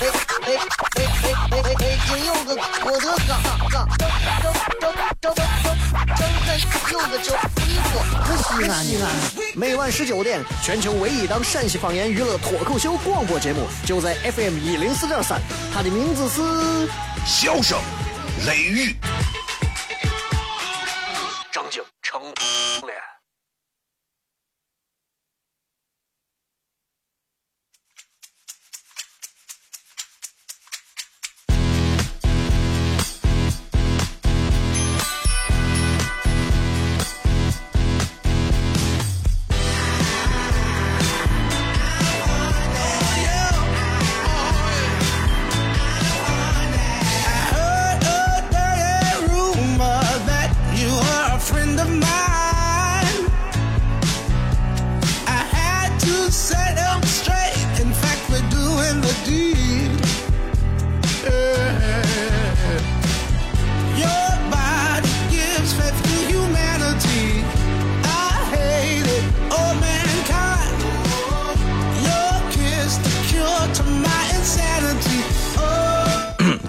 [0.00, 0.48] 哎哎
[0.96, 0.98] 哎
[1.50, 1.98] 哎哎！
[2.08, 3.32] 金柚子，我的嘎
[3.68, 4.42] 嘎，张张
[4.80, 5.44] 张张张张
[6.90, 7.12] 柚子，
[7.66, 9.06] 衣服，可西安呢？
[9.54, 15.38] 每晚十九点，全球唯一档陕西方言娱乐脱口秀广播节目，就在 FM 一零四点三，
[15.74, 16.40] 它的名字是
[17.26, 17.78] 《笑声
[18.46, 18.96] 雷雨》。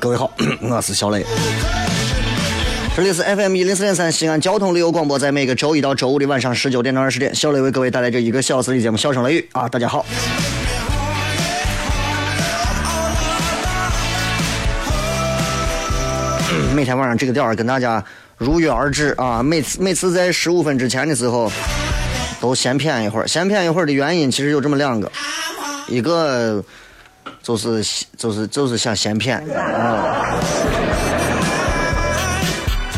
[0.01, 0.33] 各位好，
[0.67, 1.23] 我是小雷，
[2.97, 10.03] 这里是 FM 一零四点三西安交通旅游广播，在每个周一到周五的晚上十九点到二十点，小雷为各位带来这一个小时的节目《笑声雷雨》啊，大家好。
[16.73, 18.03] 每天晚上这个点儿跟大家
[18.39, 21.51] 如约而至啊，每次每次在十五分之前的时候
[22.39, 25.11] 都先谝一会儿，先谝一会儿的原因其实有这么两个，
[25.87, 26.65] 一个。
[27.43, 27.83] 就是
[28.17, 30.37] 就是就是想先骗啊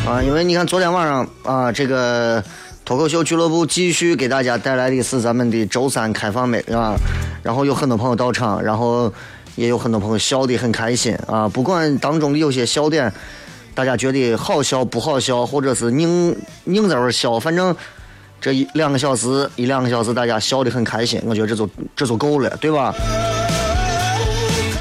[0.06, 0.22] 啊！
[0.22, 2.42] 因为你看昨天晚上啊，这个
[2.84, 6.94] 脱口秀俱乐部继续给大家带来的是咱们的周三开放麦啊，
[7.42, 9.10] 然后有很多朋友到场，然后
[9.56, 11.48] 也有很多朋友笑得很开心啊。
[11.48, 13.10] 不管当中的有些笑点，
[13.74, 17.74] 大家觉得好笑不好笑，或者是拧拧在那笑，反正
[18.42, 22.94] 这一两个小时一两个小时大家笑得很开心，我觉得这就这就够了，对吧？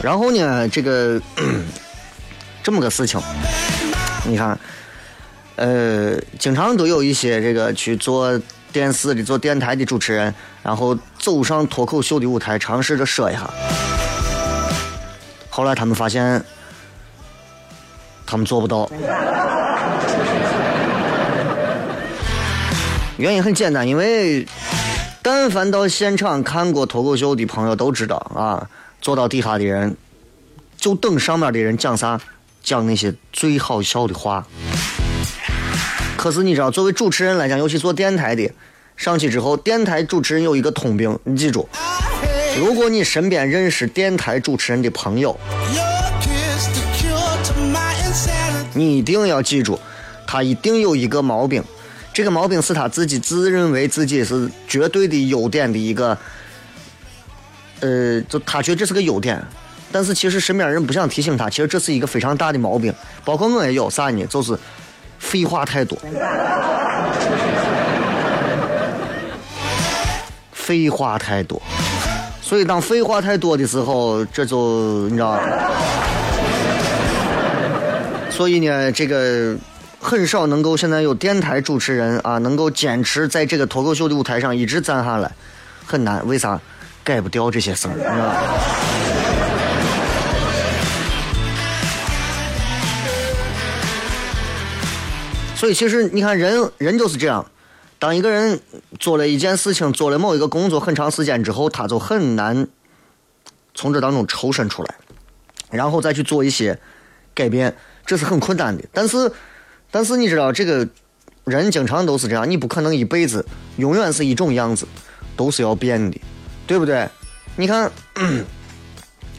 [0.03, 1.19] 然后呢，这个
[2.61, 3.17] 这么个事情，
[4.27, 4.59] 你看，
[5.55, 8.37] 呃，经常都有一些这个去做
[8.73, 13.49] 电视的、做电台的主持人，然后走上脱口秀的舞台，尝试着说一下。
[15.49, 16.43] 后来他们发现，
[18.25, 18.89] 他们做不到。
[23.15, 24.45] 原因很简单，因为
[25.21, 28.67] 但凡到现场看过脱口秀的朋友都知道啊。
[29.03, 29.97] 坐到底下的人，
[30.77, 32.21] 就等上面的人讲啥，
[32.63, 34.47] 讲那些最好笑的话。
[36.15, 38.49] 可是你知道，作为主持人来讲，尤其做电台的，
[38.95, 41.67] 上去之后，电台主持人有一个通病，你记住，
[42.57, 45.37] 如果你身边认识电台主持人的朋友，
[48.73, 49.77] 你一定要记住，
[50.25, 51.61] 他一定有一个毛病，
[52.13, 56.17] 这个毛病是他自己自认为自己是绝对的优点的一个。
[57.83, 59.45] 呃，就他觉得这是个优点，
[59.91, 62.93] 但是其实身边人不想提醒他，其实这是一个非常大的毛病。
[63.25, 64.25] 包括我也有啥呢？
[64.27, 64.57] 就是
[65.19, 65.99] 废话太多，
[70.53, 71.61] 废话太多。
[72.41, 75.37] 所以当废话太多的时候，这就你知道。
[78.29, 79.55] 所以呢，这个
[79.99, 85.29] 很少能够现在有电台主持人啊，能够坚持在这个脱口秀的舞台上一直站下来，
[85.85, 86.25] 很难。
[86.25, 86.57] 为啥？
[87.03, 88.43] 改不掉这些事儿，你知道吧？
[95.55, 97.45] 所以其实你看，人人就是这样。
[97.97, 98.59] 当一个人
[98.99, 102.67] 做了一件事情，做了某一个工作很长时间之后，他就很难
[103.73, 104.95] 从这当中抽身出来，
[105.71, 106.77] 然后再去做一些
[107.33, 107.73] 改变，
[108.05, 108.83] 这是很困难的。
[108.91, 109.31] 但是，
[109.89, 110.85] 但是你知道，这个
[111.45, 113.45] 人经常都是这样，你不可能一辈子
[113.77, 114.85] 永远是一种样子，
[115.37, 116.19] 都是要变的。
[116.65, 117.07] 对不对？
[117.55, 117.91] 你看，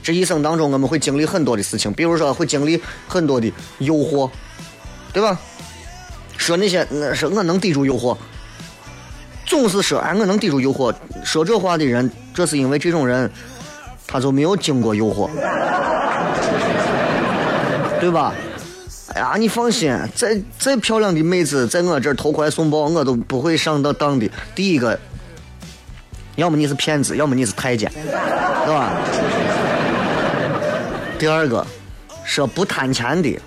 [0.03, 4.31] 这一生当中我们会经历很多的事情，比如说会经历很多的诱惑，
[5.13, 5.39] 对吧？
[6.37, 8.17] 说那些，说我能抵住诱惑，
[9.47, 10.95] 总是说哎我能抵住诱惑，
[11.25, 13.31] 说这话的人，这是因为这种人
[14.07, 15.29] 他就没有经过诱惑，
[18.01, 18.35] 对吧？
[19.15, 24.29] 哎呀，你放心，再再漂亮的妹子在我这儿偷怀送抱，我都不会上到当的。
[24.57, 24.99] 第一个，
[26.37, 28.91] 要么你是骗子，要么你是太监，是吧？
[31.19, 31.65] 第二个，
[32.25, 33.39] 说不贪钱的，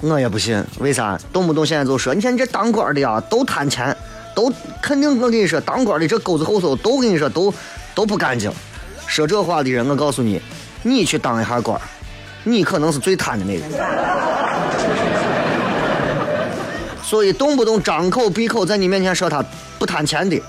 [0.00, 0.64] 我也不信。
[0.78, 1.18] 为啥？
[1.32, 3.94] 动不动现在就说，你看你这当官的呀，都贪钱，
[4.34, 4.50] 都
[4.80, 5.20] 肯定。
[5.20, 7.52] 我跟你说，当官的这沟子后头都跟你说都
[7.94, 8.50] 都不干净。
[9.06, 10.40] 说这话的人，我告诉你，
[10.82, 11.78] 你去当一下官，
[12.44, 13.64] 你可能是最贪的那个。
[17.02, 19.44] 所以动不动张口闭口在你面前说他
[19.78, 20.40] 不贪钱的，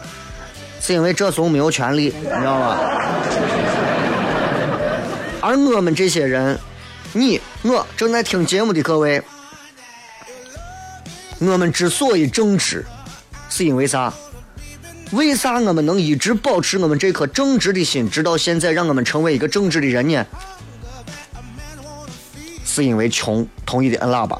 [0.82, 2.78] 是因为这怂没有权利，你知道吗？
[5.40, 6.58] 而我们这些人，
[7.14, 9.22] 你我正在听节目的各位，
[11.40, 12.84] 我们之所以正直，
[13.50, 14.12] 是因为啥？
[15.12, 20.26] 为啥我们能一直保持我们这颗正直的心，直到现在，让我们成为一个正直的人呢？
[22.66, 24.40] 是因为穷，同意的摁喇叭。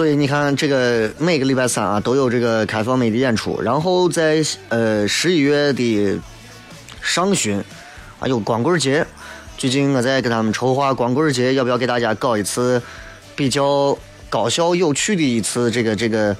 [0.00, 6.18] 所以你看，这个每个礼拜三啊都有这个开放美的演出，然后在呃十一月的
[7.02, 7.62] 上旬
[8.18, 9.06] 啊有光棍节。
[9.58, 12.80] 最近我在给他们筹划光棍节，要不要给大家搞一次
[13.36, 13.94] 比较
[14.30, 16.34] 搞笑有趣的一次这个这个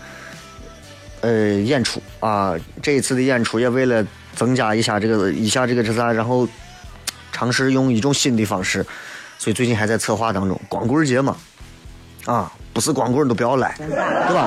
[1.21, 2.55] 呃演出啊？
[2.83, 4.03] 这一次的演出也为了
[4.35, 6.49] 增加一下这个一下这个这啥，然后
[7.31, 8.83] 尝试用一种新的方式，
[9.39, 10.59] 所以最近还在策划当中。
[10.67, 11.37] 光棍节嘛，
[12.27, 12.53] 啊。
[12.73, 14.47] 不是光棍都不要来，对吧？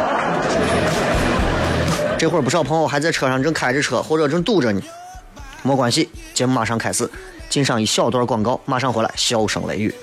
[2.17, 4.81] 这会儿不少朋友还在车上正开着车，或者正堵着呢。
[5.61, 7.07] 没关系，节目马上开始，
[7.49, 9.93] 进上一小段广告，马上回来，笑声雷雨。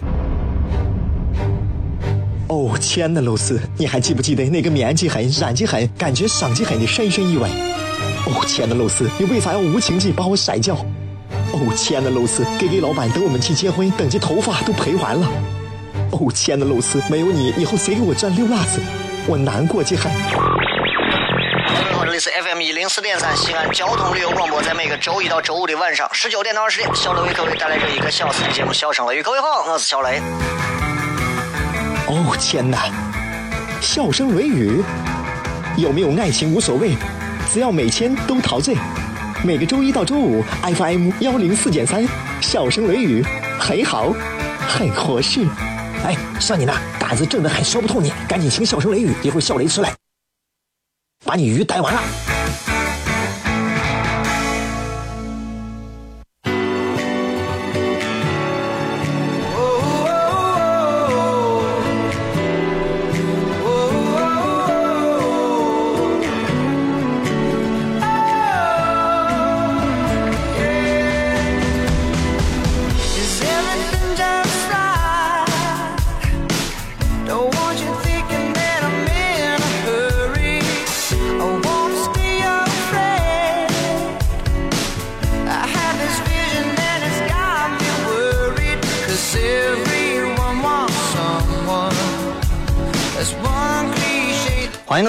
[2.48, 7.48] 哦，亲爱的露丝，你还记不记得那个面积狠、染技狠、感觉伤及狠的深深意外？
[8.26, 10.74] 哦，亲爱的露丝，你为啥要无情地把我甩掉？
[11.52, 15.26] 哦，亲爱的露丝给给老板等我们去结婚，等这头发都赔完了。
[16.12, 18.80] 哦，亲爱的露丝，没有你，以后谁给我赚六辣子？
[19.26, 20.02] 我难过极了。
[20.02, 20.08] 各
[21.88, 29.20] 位好，这里是 FM 一零四点三西安交通旅游广播，在每个周一到周五的晚上十九点到二十点，小雷为各位带来这一个小时的节目《笑声雷雨》。
[29.22, 30.20] 各位好，我是小雷。
[32.08, 32.90] 哦，天哪！
[33.80, 34.82] 笑声雷雨，
[35.76, 36.96] 有没有爱情无所谓，
[37.52, 38.74] 只要每天都陶醉。
[39.44, 42.04] 每个周一到周五，FM 幺零四点三，
[42.40, 43.24] 笑声雷雨，
[43.58, 44.12] 很好，
[44.68, 45.46] 很合适。
[46.02, 49.94] 哎，像你那胆子正的很，说不透你，赶紧请笑声雷雨，一会儿笑雷出来，
[51.24, 52.39] 把你鱼逮完了。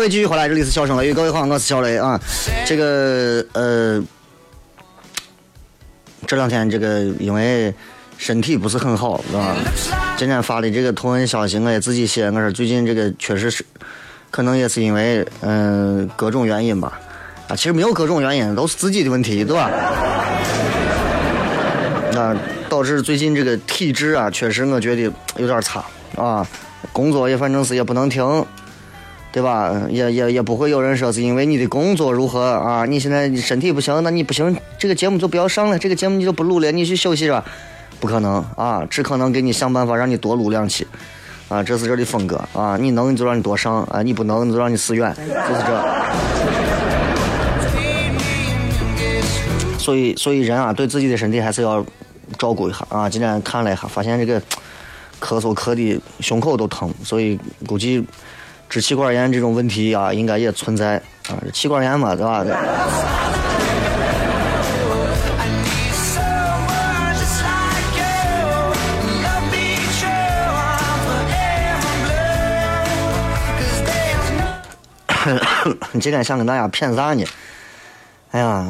[0.01, 2.19] 各位继续回来，这里是笑声雷雨，各位好，我是小雷啊。
[2.65, 4.03] 这个呃，
[6.25, 7.71] 这两天这个因为
[8.17, 9.55] 身体不是很好，是吧？
[10.17, 13.63] 今天发的这个图文消息，我也自己写，我说最近这个确实是，
[14.31, 16.99] 可能也是因为嗯各种原因吧。
[17.47, 19.69] 啊，其实没有各种原因，都是自己的问题，对吧？
[22.13, 22.35] 那
[22.67, 26.43] 导致最近这个体质啊，确实我觉得有点差啊。
[26.91, 28.43] 工作也反正是也不能停。
[29.31, 29.87] 对吧？
[29.89, 32.85] 也也也不会有人说是因为你的工作如何啊？
[32.85, 37.45] 你现在身体不行，那你不行，这个节目就不要上了，这个节目你就不录了，你去休息吧。
[38.01, 40.85] 不可能啊，只可能给你想办法让你多录两期，
[41.47, 42.75] 啊，这是这的风格啊。
[42.75, 45.81] 你能就让你多上啊，你不能就让你死远，就是这。
[49.79, 51.85] 所以，所以人啊，对自己的身体还是要
[52.37, 53.09] 照顾一下啊。
[53.09, 54.41] 今天看了一下，发现这个
[55.21, 58.05] 咳嗽咳的胸口都疼，所以估计。
[58.71, 60.95] 支气管炎这种问题啊，应该也存在
[61.27, 62.41] 啊，气管炎嘛，对吧？
[75.91, 77.25] 你今天想跟大家骗啥呢？
[78.31, 78.65] 哎呀，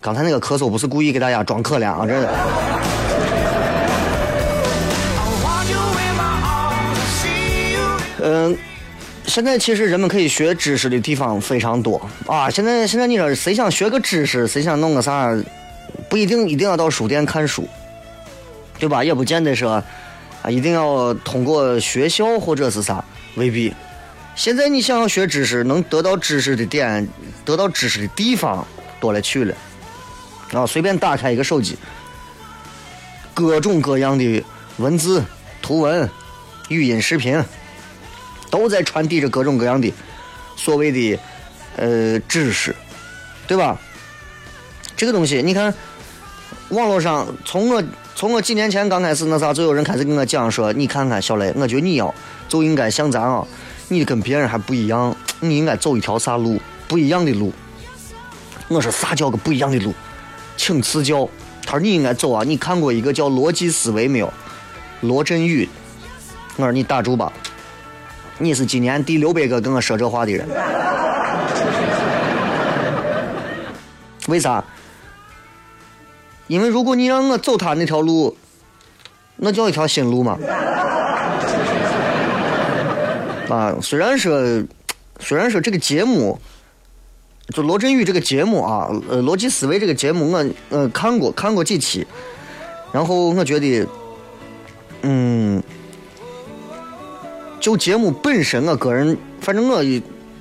[0.00, 2.34] 刚才那个咳嗽不是故意给大家装可怜啊，真的。
[8.18, 8.58] 嗯，
[9.26, 12.48] 现在其实人们可以学知识的地方非常多啊。
[12.48, 15.36] 现在现在你说谁想学个知识，谁想弄个啥，
[16.08, 17.68] 不一定一定要到书店看书，
[18.78, 19.02] 对吧？
[19.02, 19.82] 也不见得说
[20.42, 23.04] 啊，一定要通过学校或者是啥，
[23.34, 23.74] 未必。
[24.36, 27.06] 现在你想要学知识，能得到知识的点，
[27.44, 28.66] 得到知识的地方
[29.00, 29.54] 多了去了。
[30.52, 31.76] 啊，随便打开一个手机，
[33.34, 34.44] 各种各样的
[34.76, 35.24] 文字、
[35.60, 36.08] 图文、
[36.68, 37.42] 语音、视频。
[38.56, 39.92] 都在传递着各种各样的
[40.56, 41.18] 所谓的
[41.76, 42.74] 呃知识，
[43.46, 43.78] 对吧？
[44.96, 45.72] 这个东西，你看
[46.70, 47.84] 网络上，从我
[48.14, 52.14] 从我几年前刚开始那啥，就有人开始跟我讲说，你看看小雷，我觉得你要
[52.48, 53.46] 就应该像咱啊，
[53.88, 56.58] 你跟别人还不一样，你应该走一条啥路，
[56.88, 57.52] 不一样的路。
[58.68, 59.92] 我说啥叫个不一样的路？
[60.56, 61.28] 请赐教。
[61.66, 64.32] 他说你应该走啊，你看过一个叫逻辑思维没有？
[65.02, 65.68] 罗振宇。
[66.56, 67.30] 我说你打住吧。
[68.38, 70.46] 你是今年第六百个跟我说这话的人，
[74.28, 74.62] 为啥？
[76.46, 78.36] 因为如果你让我走他那条路，
[79.36, 80.38] 那叫一条新路嘛。
[83.48, 84.38] 啊，虽然说，
[85.18, 86.38] 虽然说这个节目，
[87.54, 92.06] 就罗振宇这个节目啊，呃，逻辑思维这个节目，我呃看过看过几期，
[92.92, 93.86] 然后我觉得，
[95.02, 95.62] 嗯。
[97.66, 99.82] 就节目本身，我个人反正我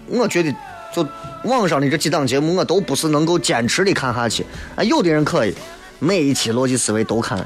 [0.06, 0.56] 我觉得，
[0.94, 1.04] 就
[1.46, 4.46] 网上的这几档节目，我都不是能够坚持的看下去。
[4.76, 5.56] 啊，有的人可以
[5.98, 7.44] 每一期逻辑思维都看，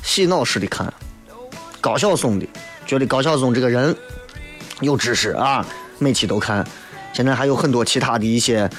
[0.00, 0.94] 洗脑式的看。
[1.80, 2.46] 高晓松的，
[2.86, 3.92] 觉得高晓松这个人
[4.78, 5.66] 有知识啊，
[5.98, 6.64] 每期都看。
[7.12, 8.70] 现在还有很多其他的一些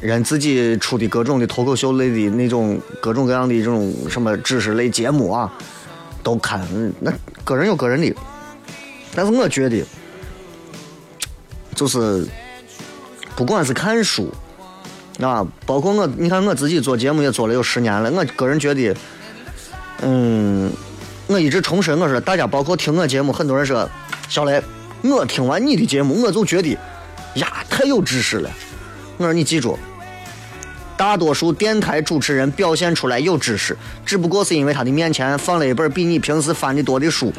[0.00, 5.52] 人自己出的各种的脱口秀类的那种各种各样的这种什么知识类节目啊，
[6.22, 6.64] 都看。
[7.00, 7.12] 那
[7.42, 8.14] 个人有个人的。
[9.14, 9.84] 但是我觉得，
[11.74, 12.26] 就是
[13.36, 14.32] 不管是看书
[15.20, 18.10] 啊，包括我，你看我自己做节目也做了有十年了。
[18.10, 18.96] 我个人觉得，
[20.00, 20.72] 嗯，
[21.26, 23.88] 我一直重申，我说大家包括听我节目，很多人说
[24.28, 24.62] 小雷，
[25.02, 26.76] 我听完你的节目，我就觉得
[27.34, 28.50] 呀，太有知识了。
[29.18, 29.78] 我说你记住，
[30.96, 33.76] 大多数电台主持人表现出来有知识，
[34.06, 37.30] 只不过是因为他的面前放了一本比你平时翻的多的书。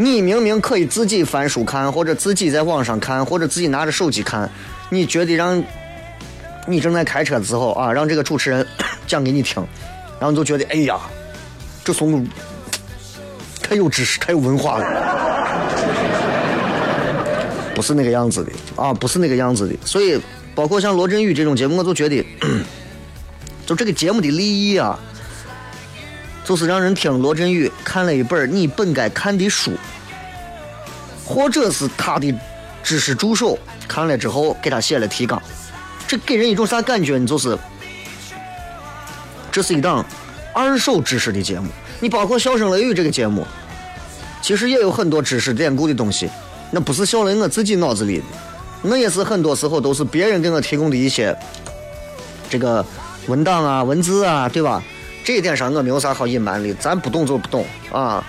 [0.00, 4.50] 你明明可以自己翻书看，或者自己在网上看，或者自己拿着手机看。
[4.88, 5.62] 你觉得让，
[6.66, 8.66] 你正在开车的时候啊，让这个主持人
[9.06, 9.62] 讲给你听，
[10.18, 10.98] 然后你就觉得哎呀，
[11.84, 12.26] 这怂
[13.62, 14.86] 太有知识，太有文化了。
[17.74, 19.74] 不是那个样子的啊，不是那个样子的。
[19.84, 20.18] 所以，
[20.54, 22.24] 包括像罗振宇这种节目，我就觉得，
[23.66, 24.98] 就这个节目的利益啊。
[26.50, 29.70] 就是让人听罗振宇看了一本你本该看的书，
[31.24, 32.34] 或者是他的
[32.82, 35.40] 知识助手看了之后给他写了提纲，
[36.08, 37.24] 这给人一种啥感觉呢？
[37.24, 37.56] 就是
[39.52, 40.04] 这是一档
[40.52, 41.68] 二手知识的节目。
[42.00, 43.46] 你包括《笑声雷雨》这个节目，
[44.42, 46.28] 其实也有很多知识典故的东西，
[46.72, 48.24] 那不是笑雷我自己脑子里的，
[48.82, 51.32] 那也是很多时候都是别人给我提供的一些
[52.48, 52.84] 这个
[53.28, 54.82] 文档啊、文字啊，对吧？
[55.30, 58.20] 这一点上我没有啥好隐瞒的，咱不懂就不懂啊。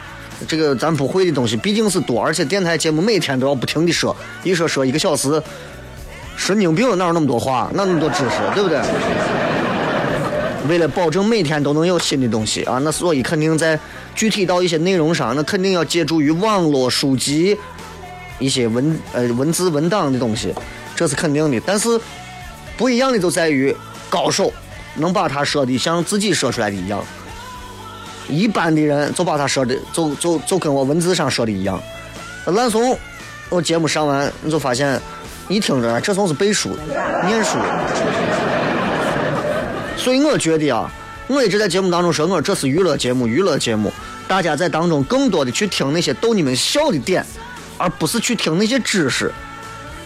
[0.47, 5.41] 这个咱不会的东西毕竟是多，而且电台节目每天都要不停的说，一说说一个小时，
[6.37, 8.79] 神经病哪有那么多话，哪那么多知识，对不对？
[10.69, 13.79] 为了保证每天都能有新的东西啊，那所以肯定在
[14.13, 17.57] 具体到一些内容上，那肯定要借助于网络书籍
[18.37, 20.53] 一些文呃文字文档的东西，
[20.95, 21.59] 这是肯定的。
[21.65, 21.99] 但是
[22.77, 23.75] 不一样的就在于
[24.07, 24.53] 高手。
[24.95, 27.03] 能把他说的像自己说出来的一样，
[28.27, 31.81] 一般的人就把他说的就就就跟我文字上说的一样。
[32.45, 32.97] 烂怂，
[33.49, 34.99] 我节目上完你就发现，
[35.47, 36.69] 一听着这怂是背书，
[37.25, 37.57] 念书。
[39.97, 40.91] 所以我觉得啊，
[41.27, 43.93] 我一直在节目当中说，我这是娱乐节目，娱乐节目，
[44.27, 47.23] 大家在当中更多的去听那些逗你们笑的点，
[47.77, 49.31] 而不是去听那些知识。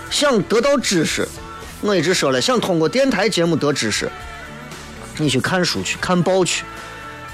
[0.09, 1.27] 想得到知识，
[1.81, 4.11] 我一直说了，想通过电台节目得知识。
[5.17, 6.63] 你去看书去，看报去，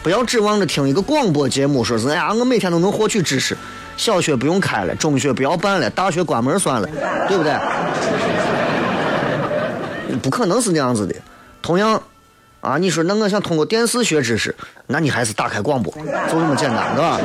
[0.03, 3.57] 不要指望着听一个广播节目，说是哎呀，我每天都能获取知识。
[3.97, 6.87] 小学不用开了，中学不要办了，大学关门算了，
[7.27, 7.53] 对不对？
[10.21, 11.15] 不可能是那样子的。
[11.61, 12.01] 同样，
[12.61, 14.55] 啊，你说那我想通过电视学知识，
[14.87, 15.93] 那你还是打开广播，
[16.29, 17.19] 就这么简单，对吧？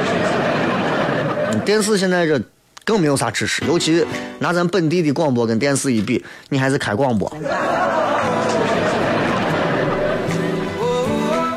[1.65, 2.39] 电视现在这
[2.85, 4.05] 更没有啥知识，尤其
[4.41, 7.33] 拿咱本地的广播跟电视一比，你还是开广播。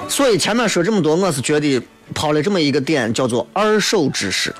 [0.10, 1.82] 所以前面说这么多，我是觉得
[2.14, 4.54] 抛了这么一个点，叫做二手知识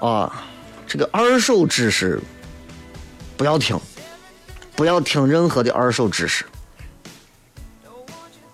[0.00, 0.44] 啊。
[0.86, 2.20] 这个二手知识
[3.36, 3.78] 不要听，
[4.74, 6.44] 不要听任何的二手知识，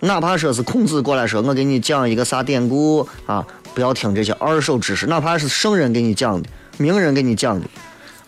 [0.00, 3.44] 哪怕说是孔子过来说，我给你讲一个啥典故啊，
[3.74, 7.66] 不要听这些二手知识，哪怕是圣人给你讲的、名人给你讲的，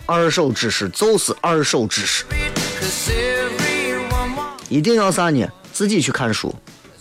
[0.07, 2.25] 二手知识就是二手知识，
[4.69, 5.47] 一定要啥呢？
[5.73, 6.55] 自己去看书，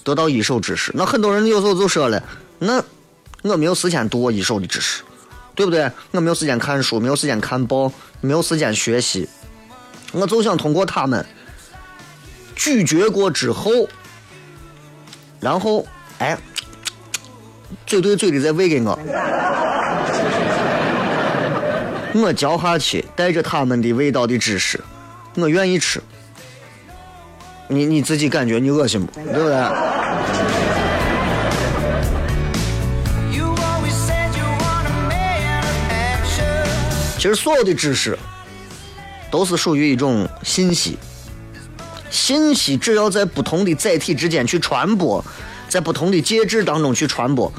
[0.03, 0.91] 得到一手知识。
[0.95, 2.21] 那很多人有时候就说了，
[2.59, 2.83] 那
[3.41, 5.03] 我没有时间读我一手的知识。
[5.55, 5.87] 对不对？
[6.09, 7.91] 我没有时间看书，没有时间看报，
[8.21, 9.29] 没有时间学习，
[10.11, 11.23] 我就想通过他们
[12.55, 13.87] 咀嚼过之后，
[15.39, 15.85] 然后
[16.17, 16.35] 哎，
[17.85, 18.97] 嘴对嘴的再喂给我，
[22.15, 24.81] 我嚼下去，带着他们的味道的知识，
[25.35, 26.01] 我愿意吃。
[27.67, 29.11] 你你自己感觉你恶心不？
[29.13, 29.63] 对不对？
[37.17, 38.19] 其实所有的知识
[39.31, 40.97] 都是属于一种信息，
[42.11, 45.23] 信息只要在不同的载体之间去传播，
[45.69, 47.49] 在不同的介质当中去传播，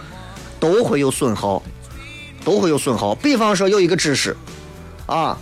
[0.61, 1.63] 都会有损耗，
[2.45, 3.15] 都会有损耗。
[3.15, 4.37] 比方说有一个知识，
[5.07, 5.39] 啊，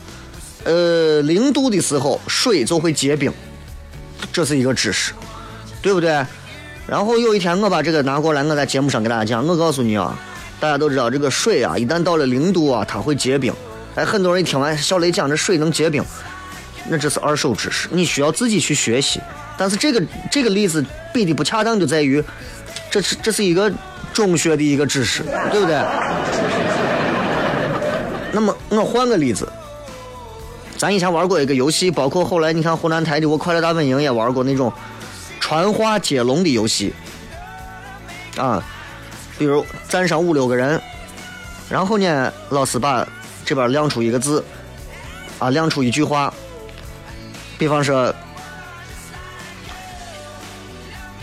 [0.63, 3.33] 呃，零度的时候水就会结冰，
[4.31, 5.13] 这是一个知识，
[5.81, 6.25] 对不对？
[6.87, 10.19] 然后有一天我把这个拿过来，我在节目上给大家讲，我告诉你啊，
[10.59, 13.53] 大家都知道这个水啊，一旦到了零度啊，它会结冰。
[13.95, 16.05] 哎，很多人一听完小雷讲这水能结冰，
[16.89, 19.21] 那这是二手知识，你需要自己去学习。
[19.57, 22.23] 但是这个这个例子比的不恰当，就在于
[22.91, 23.71] 这是这是一个
[24.13, 25.81] 中学的一个知识，对不对？
[28.33, 29.47] 那么我换个例子，
[30.83, 34.73] 咱以前玩过一个游戏，包括后来你看湖南台的《我快乐大本营》也玩过那种
[35.39, 36.93] 传话接龙的游戏
[38.37, 38.61] 啊，
[39.39, 40.83] 比如站上五六个人，
[41.71, 43.07] 然后呢，老师把
[43.45, 44.45] 这边亮出一个字，
[45.39, 46.35] 啊，亮出一句话，
[47.57, 48.13] 比方说，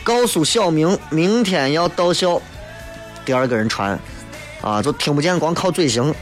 [0.06, 2.42] 告诉小明明天要到校。
[3.26, 4.00] 第二个人传，
[4.62, 6.16] 啊，就听不见，光靠嘴型。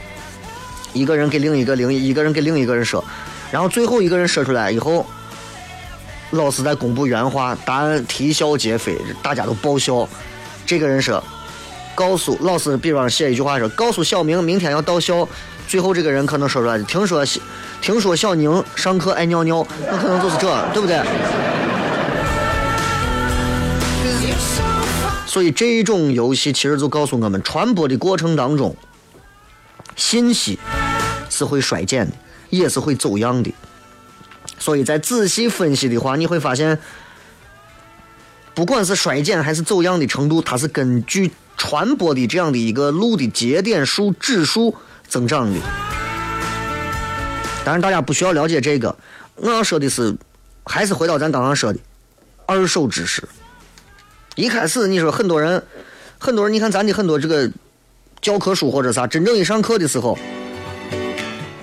[0.92, 3.04] 一个人给另一个另一个人给另一个人说，
[3.50, 5.06] 然后最后一个人说出来以后，
[6.32, 10.08] 老师在公布原话，答案啼笑皆非，大家都爆笑。
[10.66, 11.22] 这个人说，
[11.94, 15.26] 告诉老师，比方写一句话说，告诉小明明天要到校。
[15.66, 17.22] 最后这个人可能说出来的，听说
[17.82, 21.02] 听说小宁上课爱尿尿，那可能就是这，对不对？
[25.26, 28.74] 所以这种游戏其实就告诉我们，传播的过程当中，
[29.94, 30.58] 信息
[31.28, 32.12] 是会衰减的，
[32.50, 33.52] 也是会走样的。
[34.58, 36.78] 所以在仔细分析的话，你会发现，
[38.54, 44.74] 不管是衰减还是走样的程度，它是根据传播的这样的一个路的节点数指数。
[45.10, 45.58] 增长的，
[47.64, 48.94] 当然大家不需要了解这个。
[49.36, 50.14] 我要说的是，
[50.66, 51.78] 还是回到咱刚刚说的
[52.44, 53.26] 二手知识。
[54.34, 55.64] 一开始你说很多人，
[56.18, 57.50] 很多人，你看咱的很多这个
[58.20, 60.18] 教科书或者啥，真正一上课的时候，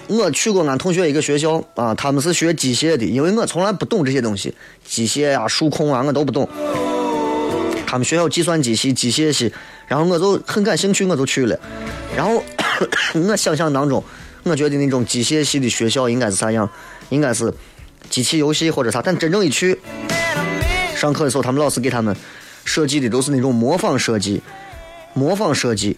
[0.07, 4.53] 我去过俺同学一个学校啊，他们是学机械的，因为我从来不懂这些东西，
[4.85, 6.47] 机械啊、数控啊，我都不懂。
[7.85, 9.53] 他们学校计算机系、机械系，
[9.87, 11.59] 然后我就很感兴趣，我就去了，
[12.15, 12.43] 然后。
[13.15, 14.03] 我想象当中，
[14.43, 16.69] 我觉得那种机械系的学校应该是啥样？
[17.07, 17.53] 应该是
[18.09, 19.01] 机器游戏或者啥。
[19.01, 19.79] 但真正一去
[20.93, 22.13] 上课的时候，他们老师给他们
[22.65, 24.41] 设计的都是那种模仿设计，
[25.13, 25.95] 模仿设计。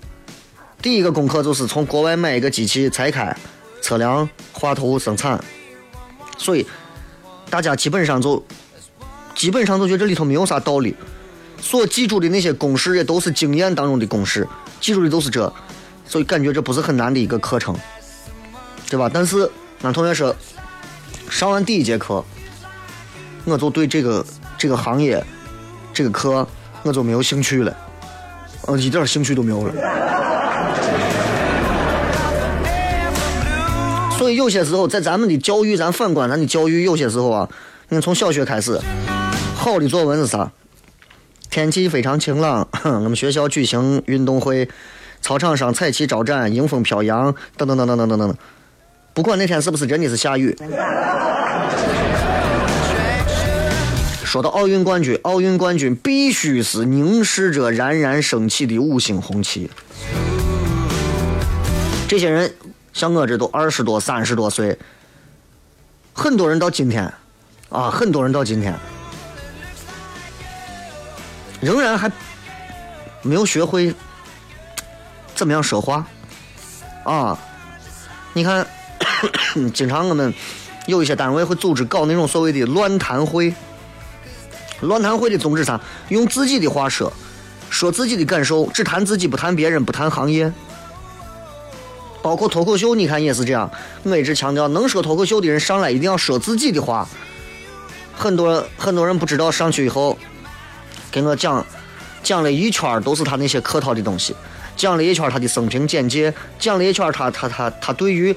[0.80, 3.36] 第一个功课就是从国外买一个机器拆开
[3.88, 5.41] 测量、画图、生产。
[6.38, 6.67] 所以
[7.50, 8.43] 大家基本上就
[9.34, 10.93] 基本上都觉得这里头没有啥道理。
[11.62, 14.45] 所记住的那些公式也都是经验当中的公式，
[14.82, 15.52] 记住的都是这。
[16.06, 17.73] 所以感觉这不是很难的一个课程，
[18.89, 19.10] 对吧？
[19.13, 19.50] 但是
[19.84, 20.36] 俺同学说，
[21.30, 22.21] 上完第一节课，
[23.45, 24.26] 我就对这个
[24.58, 25.23] 这个行业
[25.93, 26.45] 这个课
[26.84, 27.73] 我就没有兴趣了，
[28.67, 29.73] 嗯，一点兴趣都没有了。
[34.30, 37.50] 以有些时候在咱们的教育，咱反观咱的教育，有些时候啊，
[37.90, 38.80] 你看从小学开始，
[39.56, 40.52] 好的作文是啥？
[41.50, 44.70] 天气非常晴朗，我们学校举行运动会。
[45.20, 48.36] 操场上彩旗招展，迎风飘扬，等等等等等等等。
[49.16, 50.56] 不管那天是不是真的是下雨。
[54.24, 59.70] 说到奥运冠军，奥运冠军必须是凝视着冉冉升起的五星红旗。
[62.08, 62.54] 这些人
[62.97, 64.75] 像我这都二十多、三十多岁，
[66.13, 67.13] 很多人到今天，
[67.69, 68.75] 啊，很多人到今天，
[71.62, 72.12] 仍然还
[73.21, 73.93] 没有学会
[75.36, 76.07] 怎么样说话
[77.03, 77.38] 啊。
[78.33, 78.65] 你看，
[79.75, 80.33] 经常我们
[80.88, 83.53] 有一些单位会组织搞那种所谓的乱谈会。
[84.81, 85.79] 乱谈会的宗旨啥？
[86.10, 87.13] 用自己的话说，
[87.69, 90.51] 说自己的感受，只谈自己，不谈别人，不谈行业。
[92.28, 93.72] 包括脱口秀，你看也是这样。
[94.04, 97.08] 我一直强调，能说脱口秀的人上来一定要说自己的话。
[98.18, 100.18] 很多很多人不知道，上去以后
[101.10, 101.66] 给我讲
[102.22, 104.36] 讲了一圈都是他那些客套的东西，
[104.76, 108.36] 讲了一圈他的生平简介，讲了一圈他他他他对于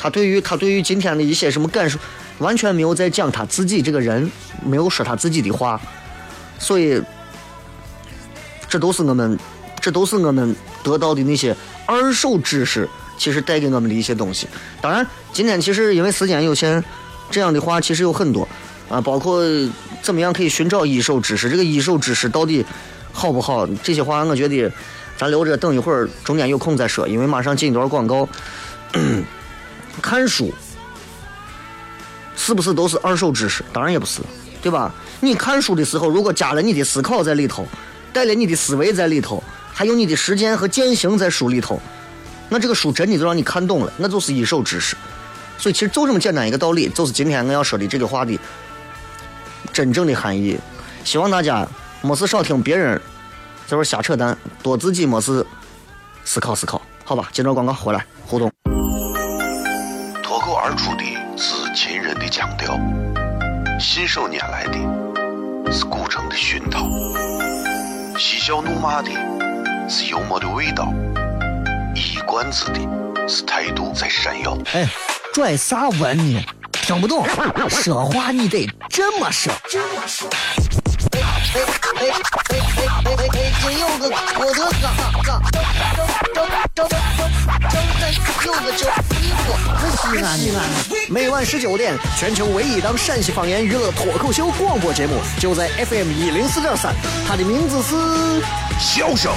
[0.00, 1.96] 他对于他对于今天的一些什么感受。
[2.38, 4.28] 完全没有在讲他自己这个人，
[4.64, 5.80] 没有说他自己的话，
[6.58, 7.00] 所以
[8.68, 9.38] 这都是我们，
[9.80, 11.54] 这都是我们得到的那些
[11.86, 12.88] 二手知识，
[13.22, 14.48] 其实带给我们的一些东西。
[14.80, 16.82] 当然，今天其实因为时间有限，
[17.30, 18.48] 这样的话其实有很多
[18.88, 19.40] 啊，包括
[20.02, 22.66] 怎么样可以寻找一手知识，这个一手知识到底
[23.12, 23.64] 好不好？
[23.80, 24.68] 这些话我觉得
[25.16, 28.28] 咱留着等一会儿中间有空再说，因为马上进一段广告，
[30.02, 30.52] 看书。
[32.34, 33.62] 是不是都是二手知识？
[33.72, 34.20] 当然也不是，
[34.60, 34.92] 对吧？
[35.20, 37.64] 你看书的时候，如果加了你的思考在里头，
[38.12, 39.40] 带了你的思维在里头，
[39.72, 41.80] 还有你的实践和践行在书里头，
[42.52, 44.94] 那这个书真的就让你看懂了，那就是一手知识。
[45.56, 48.38] 所以其实就这么简单一个道理，就是今天我要说的这个话的
[49.72, 50.58] 真正的含义。
[51.02, 51.66] 希望大家
[52.02, 53.00] 没事少听别人
[53.66, 55.44] 在这瞎扯淡，多自己没事
[56.24, 57.28] 思考思考，好吧？
[57.32, 58.52] 接着广告回来互动。
[60.22, 61.04] 脱口而出的。
[61.34, 62.78] 是秦人的腔调，
[63.80, 66.86] 信手拈来的是古城的熏陶，
[68.16, 69.10] 嬉笑怒骂的
[69.88, 70.92] 是幽默的味道，
[71.94, 72.80] 一冠子的
[73.28, 74.56] 是态度在闪耀。
[74.72, 74.88] 哎，
[75.34, 76.42] 拽啥文呢？
[76.72, 77.26] 听不懂，
[77.68, 79.52] 说话你得这么说。
[81.12, 81.22] 哎哎
[81.54, 81.60] 哎
[81.94, 82.10] 哎哎
[82.48, 83.16] 哎！
[83.16, 83.28] 北
[83.62, 84.84] 京有个郭德纲，
[85.24, 85.62] 张张
[86.34, 86.98] 张张张张
[88.44, 89.46] 有个叫李波，
[89.96, 90.58] 西安西安。
[91.08, 96.94] 每晚十九点，全球唯一档陕西方言娱乐脱口秀广播节目，就在 FM 一零四点三。
[97.28, 97.94] 它的名字是
[98.80, 99.32] 《笑声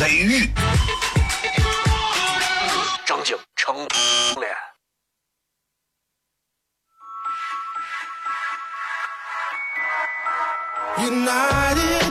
[0.00, 0.44] 雷雨》，
[11.02, 12.01] United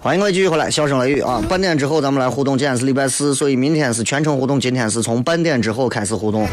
[0.00, 1.42] 欢迎各位继续回来，笑声雷雨啊！
[1.48, 6.46] 半点之后咱们来互动，今天是礼拜四，所以明天是全程互动，今天是从半点之后开始互动。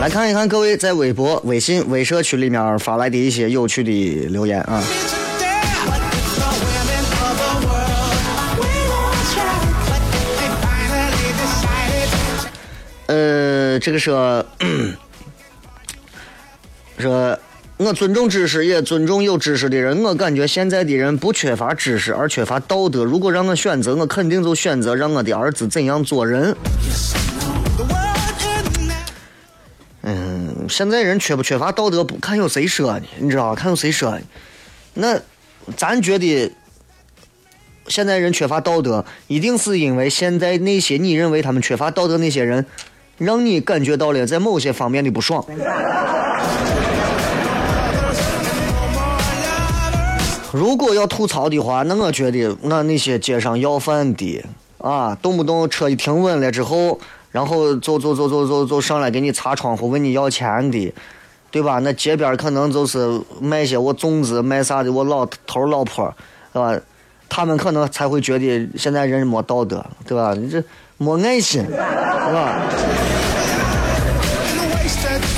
[0.00, 4.82] 来看一看各位在微博、微信、微社区里面发来的一些有趣的留言啊。
[13.06, 13.43] 呃
[13.78, 14.44] 这个说，
[16.98, 17.38] 说
[17.76, 20.00] 我尊重知识，也尊重有知识的人。
[20.02, 23.04] 我感觉现在的人不缺乏知识，而缺乏道德。
[23.04, 26.54] 如果让我选择，我肯定就选择让我的儿子怎样做人。
[30.02, 33.06] 嗯，现在人缺不缺乏道德，不看有谁说呢？
[33.18, 33.54] 你知道？
[33.54, 34.20] 看有谁说呢？
[34.94, 35.20] 那
[35.76, 36.52] 咱觉得
[37.88, 42.64] 现在人缺乏道德，一定是因为现在那些你认为他们缺乏道德那些人，
[43.18, 45.44] 让你感觉到了在某些方面的不爽。
[50.52, 54.44] 如果要吐槽的话，那我觉得那那些街上要饭的
[54.78, 57.00] 啊，动不动车一停稳了之后，
[57.32, 60.94] 然后走走走走走走上来给你擦窗户问你要钱的，
[61.50, 61.80] 对吧？
[61.80, 66.14] 那街边可能就是卖些我粽子卖啥的，我老头老婆，
[66.52, 66.78] 是吧？
[67.28, 70.34] 他们可能才会觉得现在人没道德，对吧？
[70.34, 70.62] 你这
[70.96, 72.62] 没爱心，是吧？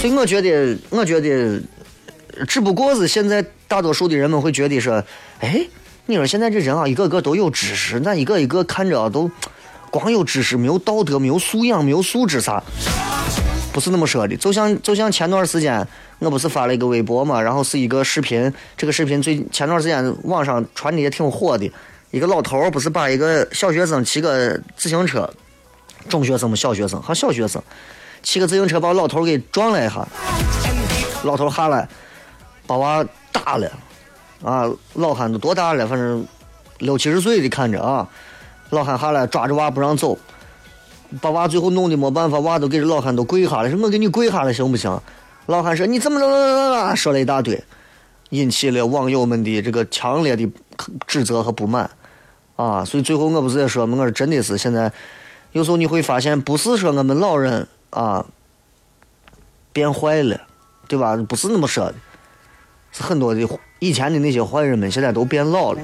[0.00, 1.60] 所以我觉得，我觉得，
[2.46, 5.02] 只不过是现在大多数的人们会觉得说，
[5.40, 5.66] 哎，
[6.06, 9.30] 你说现在这人啊，一个个都有知识，那一个一个看着啊都
[9.90, 12.62] 光有知识，没有道德，没有素养，没有素质啥。
[13.72, 15.86] 不是那么说的，就像就像前段时间，
[16.18, 21.70] 我不是发了一个微博嘛，然后是一个视频，这个视频最前段时间网上传的也挺火的，
[22.10, 25.28] 一个老头儿不是把一个小学生骑个自行车，
[26.06, 27.62] 中学生嘛，小学生还小学生，
[28.22, 30.06] 骑个自行车把老头给撞了一下，
[31.24, 31.88] 老头下来
[32.66, 33.70] 把娃打了，
[34.42, 36.26] 啊，老汉都多大了，反正
[36.78, 38.08] 六七十岁的看着啊，
[38.70, 40.18] 老汉下来抓着娃不让走，
[41.20, 45.00] 把娃最后弄得没办法，娃都给这老汉都跪下了，说我给你跪下了行不行？
[45.46, 47.62] 老汉说你怎么怎么怎么说了一大堆，
[48.30, 50.48] 引起了网友们的这个强烈的
[51.06, 51.88] 指责和不满，
[52.56, 54.92] 啊，所以最后我不是也说嘛，我说真的是现在，
[55.56, 58.26] 有时候你会发现，不是说我们老人啊
[59.72, 60.38] 变坏了，
[60.86, 61.16] 对吧？
[61.26, 61.94] 不是那么说的，
[62.92, 63.40] 是很多的
[63.78, 65.80] 以前的那些坏人们现在都变老了。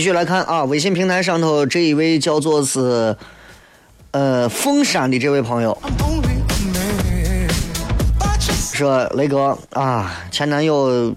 [0.00, 3.14] 继续来看啊，微信平台上头这一位叫做是
[4.12, 5.76] 呃凤山的这位朋友
[8.72, 11.14] 说雷哥啊，前男友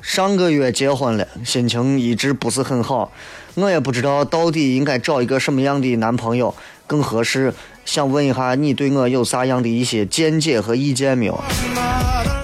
[0.00, 3.10] 上个月结婚了，心情一直不是很好，
[3.54, 6.54] 我也不知道到底应该找一个什么样的男朋友
[6.86, 7.52] 更合适，
[7.84, 11.42] 想问一下你对我有啥样的一些见解和意见没有？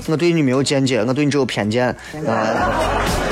[0.09, 3.24] 我对你没有见解，我对你只有偏见啊。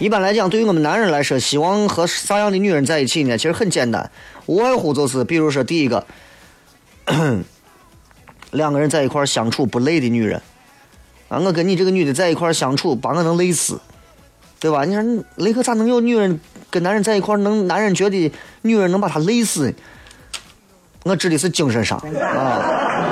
[0.00, 3.36] 一般来讲，对于我们男人来说，希望和啥样的女人在一起呢？
[3.36, 4.08] 其实很简单，
[4.46, 6.06] 无外乎就是，比如说第一个，
[8.52, 10.40] 两个人在一块相处不累的女人
[11.28, 13.80] 啊，我跟你这个女的在一块相处，把我能累死，
[14.60, 14.84] 对吧？
[14.84, 16.38] 你说雷哥咋能有女人
[16.70, 18.32] 跟男人在一块，能男人觉得
[18.62, 19.74] 女人能把他累死？
[21.02, 23.10] 我指的是精神上啊。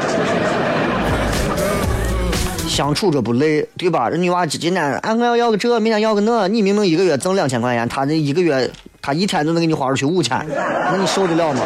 [2.76, 4.10] 相处着不累，对吧？
[4.10, 11.62] 这女娃今天俺，我要要个这，明天要个那，你明明一个月挣两千块钱，她这一个月，她一天都能给你花出去五千，那你受得了吗？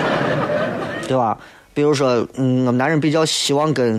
[1.08, 1.38] 对吧？
[1.72, 3.98] 比如说，嗯，我们男人比较希望跟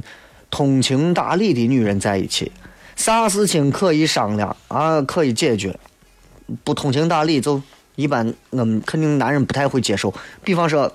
[0.52, 2.52] 通情达理的女人在一起，
[2.96, 5.76] 啥事情可以商量啊，可以解决。
[6.64, 7.60] 不通情达理，就
[7.96, 10.14] 一般我们肯定男人不太会接受。
[10.44, 10.92] 比方说，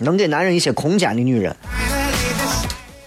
[0.00, 1.56] 能给男人一些空间的女人，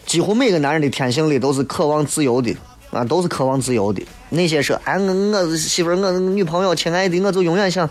[0.05, 2.55] 几乎每个男人的天性里都是渴望自由的
[2.91, 4.01] 啊，都是渴望自由的。
[4.29, 7.89] 那些说，哎，我我媳妇，我女朋友，亲爱的，我就永远想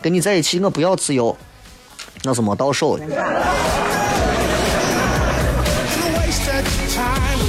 [0.00, 1.36] 跟你在一起，我不要自由，
[2.24, 3.04] 那是没到手的。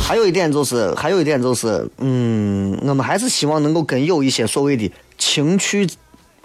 [0.02, 5.88] 还有一点就是，还有一点就是，嗯，我们还是希望能够跟有一些所谓的情趣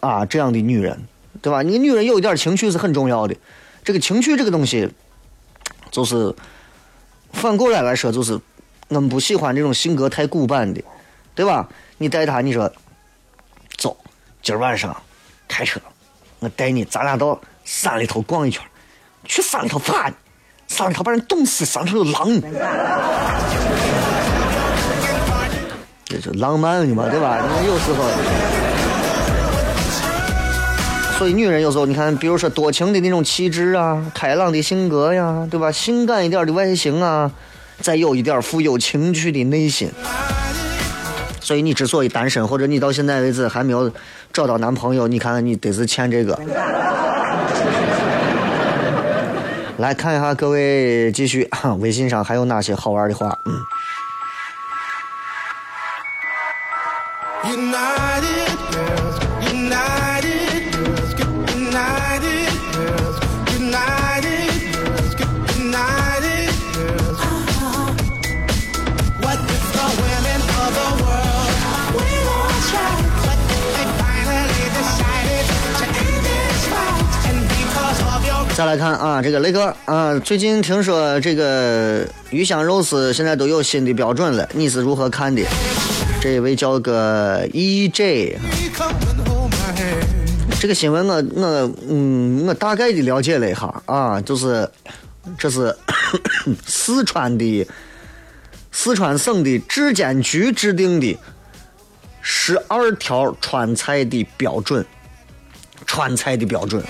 [0.00, 0.98] 啊这样的女人，
[1.42, 1.62] 对吧？
[1.62, 3.34] 你女人有一点情趣是很重要的。
[3.84, 4.88] 这个情趣这个东西，
[5.90, 6.34] 就是
[7.32, 8.38] 反过来来说，就是
[8.88, 10.82] 我们不喜欢这种性格太古板的，
[11.34, 11.68] 对吧？
[11.98, 12.70] 你带他，你说
[13.76, 13.96] 走，
[14.42, 14.96] 今儿晚上
[15.46, 15.80] 开车，
[16.38, 18.62] 我带你，咱俩到山里头逛一圈，
[19.24, 20.10] 去山里头爬，
[20.68, 22.40] 山里头把人冻死，山里头有狼。
[26.04, 27.44] 这就浪漫的嘛，对吧？
[27.60, 28.04] 你有时候，
[31.18, 35.72] 所以女人有时候你看，比如说多情的那种气质啊，开朗的性格呀，对吧？
[35.72, 37.28] 性感一点的外形啊，
[37.80, 39.90] 再有一点富有情趣的内心。
[41.40, 43.90] 所以你之所以单身，或者你到现在为止还没有
[44.32, 46.38] 找到男朋友，你看你得是欠这个。
[49.78, 51.50] 来看一下各位继续，
[51.80, 53.36] 微信上还有哪些好玩的话？
[53.44, 53.60] 嗯。
[57.44, 58.47] United
[78.58, 85.44] 再来看啊，这个雷哥啊，最近听说这个鱼香肉丝现在都有新的标准了，你是如何看的？
[86.20, 88.36] 这位叫个 EJ，
[90.58, 94.68] 这个新闻我我嗯我大概的了解了一下啊，就是
[95.38, 95.72] 这是
[96.66, 97.64] 四川的
[98.72, 101.16] 四川省的质监局制定的
[102.20, 104.84] 十二条川菜的标准，
[105.86, 106.82] 川菜的标准。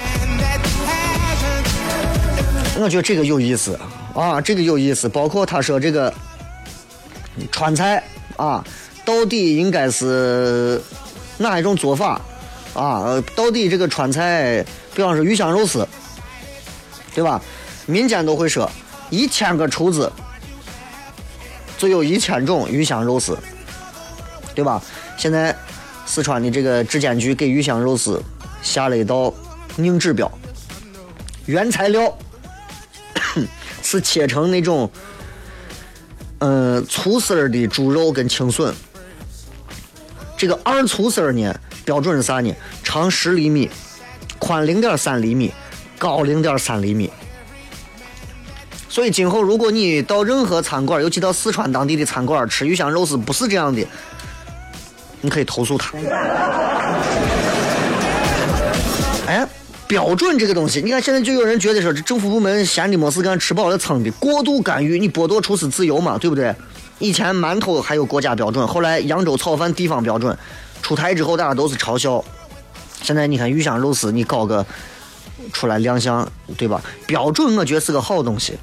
[2.78, 3.78] 我觉得这个有意思
[4.14, 5.08] 啊，这个有意思。
[5.08, 6.12] 包括他说这个
[7.50, 8.02] 川菜
[8.36, 8.64] 啊，
[9.04, 10.80] 到底应该是
[11.38, 12.20] 哪一种做法
[12.74, 14.64] 啊，到底这个川菜，
[14.94, 15.86] 比方说鱼香肉丝，
[17.14, 17.42] 对吧？
[17.86, 18.70] 民间都会说，
[19.10, 20.10] 一千个厨子
[21.76, 23.36] 就有一千种鱼香肉丝，
[24.54, 24.80] 对吧？
[25.16, 25.54] 现在
[26.06, 28.22] 四川的这个质监局给鱼香肉丝
[28.62, 29.34] 下了一道
[29.78, 30.30] 硬指标，
[31.46, 32.16] 原材料
[33.90, 34.90] 是切成那种，
[36.40, 38.74] 嗯、粗丝儿的猪肉跟青笋。
[40.37, 42.55] 这个二粗丝儿呢，标准是啥呢？
[42.85, 43.70] 长十厘米，
[44.38, 45.55] 宽零点三厘米，
[45.96, 47.11] 高零点三厘米。
[48.90, 53.87] 所以今后如果你到任何餐馆，尤其到四川当地的餐馆吃鱼香肉丝不是这样的，
[55.22, 55.96] 你可以投诉他。
[59.88, 66.55] 标准这个东西，你看现在就有人觉得说，这政府部门闲的没事干，吃饱了撑的，过度干预，你剥夺厨师自由嘛，对不对？
[66.98, 70.37] 以前馒头还有国家标准，后来扬州炒饭地方标准，
[70.83, 72.22] 出台之后大家都是嘲笑。
[73.03, 74.64] 现在你看鱼香肉丝，你搞个
[75.53, 76.83] 出来亮相，对吧？
[77.07, 78.59] 标准我觉得是个好东西，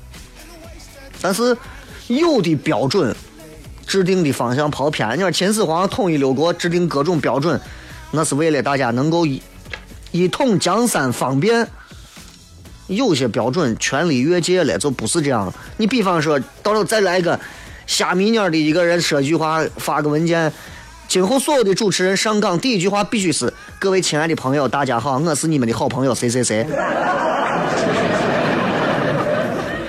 [1.22, 1.58] 但是
[2.08, 3.16] 有的标准
[3.88, 5.10] 制定的方向跑偏。
[5.18, 7.60] 你说秦始皇统一六国，制定各种标准，
[8.12, 9.26] 那是为了大家能够
[10.16, 11.68] 一统江山方便。
[12.88, 15.54] 有些标准权力越界了，就不是这样了。
[15.78, 17.40] 你比方说，到时候再来一个
[17.88, 20.54] 虾米鸟的一个人说句话，发个文件，
[21.08, 26.64] 今后所有的主持人上岗第一句话必须是：各位亲爱的朋友，大家好，我是你们的好朋友谁谁谁。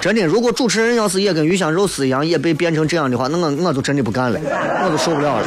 [0.00, 4.40] 真的，如果主持人要是也跟鱼香肉丝一样，也被变成这样的话，那我我就真的不干了，
[4.84, 5.46] 我就受不了了。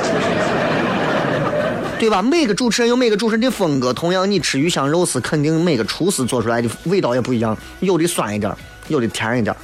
[1.99, 2.21] 对吧？
[2.21, 8.55] 每个主持人有每个主持人的风格，同样你吃鱼香肉丝，肯定每个厨师做出来的味道也不一样，有的酸一点，
[8.88, 9.55] 有的甜一点，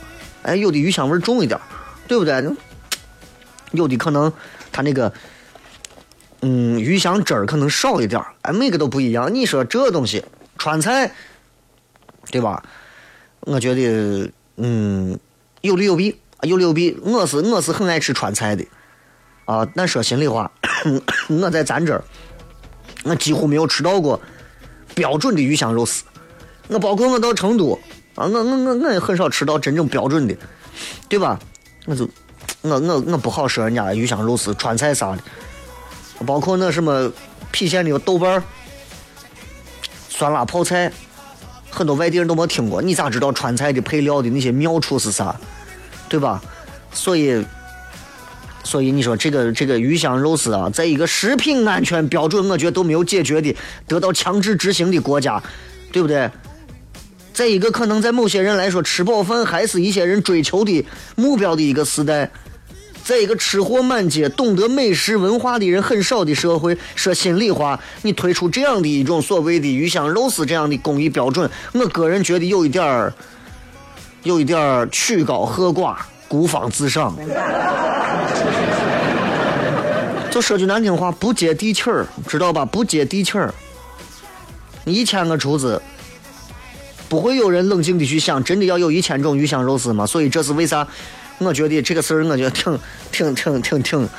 [0.43, 1.59] 哎，有的鱼香味重一点，
[2.07, 2.43] 对不对？
[3.71, 4.31] 有的可能
[4.71, 5.11] 他那个，
[6.41, 9.33] 嗯，鱼香汁儿可能少一点儿，哎，每个都不一样。
[9.33, 10.23] 你说这东西，
[10.57, 11.11] 川菜，
[12.31, 12.63] 对吧？
[13.41, 15.17] 我觉得，嗯，
[15.61, 16.97] 有利有弊，有利有弊。
[17.01, 18.65] 我是我是很爱吃川菜的，
[19.45, 20.51] 啊，但说心里话，
[21.27, 22.03] 我在咱这儿，
[23.05, 24.19] 我几乎没有吃到过
[24.93, 26.03] 标准的鱼香肉丝。
[26.67, 27.79] 我包括我到成都
[28.15, 30.35] 啊，我我我我也很少吃到真正标准的，
[31.07, 31.39] 对吧？
[31.85, 32.09] 我就
[32.61, 35.21] 我我我不好说人家鱼香肉丝、川菜啥的，
[36.25, 37.11] 包括那什么
[37.53, 38.43] 郫县的豆瓣儿、
[40.09, 40.91] 酸辣泡菜，
[41.69, 42.81] 很多外地人都没听过。
[42.81, 45.35] 你咋知道川菜的配料的那些妙处是啥？
[46.09, 46.41] 对吧？
[46.91, 47.45] 所以，
[48.65, 53.55] 所以你说这个这个鱼香肉丝啊，在一个食品安全标准我觉得都没有解决的、
[53.87, 55.41] 得到强制执行的国家，
[55.93, 56.29] 对不对？
[57.31, 62.31] 在一个可能在某些人来说吃饱饭还是一些人追求的目标的一个时代，
[63.03, 73.13] 在一个吃货满街、懂得美食文化的人很少的社会，说心里话，你推出这样的一种所谓的鱼香肉丝这样的工艺标准，我个人觉得有一点儿，
[74.23, 75.97] 有一点儿曲高和寡、
[76.35, 77.15] 孤芳自赏。
[80.29, 82.65] 就说句难听话，不接地气儿，知道吧？
[82.65, 83.53] 不接地气儿。
[84.83, 85.81] 你一千个厨子，
[87.07, 90.05] 不会有人冷静的去想，真的要有一千种鱼香肉丝吗？
[90.05, 90.85] 所以这是为啥？
[91.37, 92.77] 我觉得这个事儿，我觉得挺
[93.13, 94.09] 挺挺挺挺，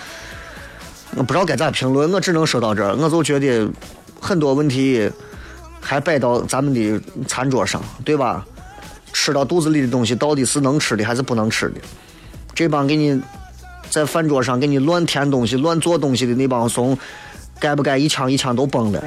[1.17, 2.97] 我不知道该咋评论，我只能说到这儿。
[2.97, 3.69] 我就觉得
[4.19, 5.11] 很多问题
[5.83, 6.99] 还摆到咱们的
[7.29, 8.43] 餐桌上，对吧？
[9.13, 11.81] 吃到肚子里的东西到底是能吃的还是不能吃的？
[12.57, 13.23] 这帮给你
[13.91, 16.99] 在饭桌上给你乱添东西、乱做东西的那帮怂，
[17.61, 19.05] 该不该一枪一枪都崩了？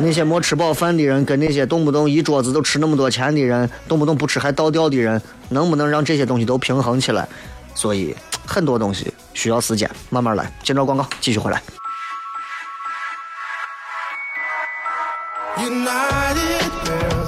[0.00, 7.28] 那些没吃饱饭的人，跟那些动不动一桌子都吃那么多钱的人，动不动不吃还倒掉的人，能不能让这些东西都平衡起来？
[7.74, 10.50] 所以很多东西需要时间，慢慢来。
[10.62, 11.62] 接着广告，继续回来。
[15.58, 17.23] United girl.